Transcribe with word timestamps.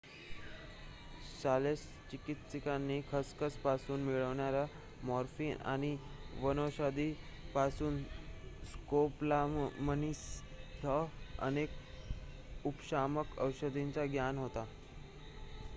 शल्यचिकित्सकांना 1.33 2.93
खसखस 3.11 3.57
पासून 3.57 4.03
मिळणाऱ्या 4.03 4.65
मोर्फिन 5.03 5.61
आणि 5.65 5.95
वनौषधी 6.39 7.11
पासून 7.53 8.01
स्कॉपोलामाईनसह 8.71 9.85
अनेक 11.41 12.65
उपशामक 12.65 13.39
औषधांचे 13.39 14.07
ज्ञान 14.07 14.37
होते 14.37 14.65